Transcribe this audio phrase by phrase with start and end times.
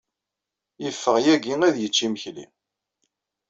[0.83, 2.45] Yeffeɣ yagi ad yecc imekli.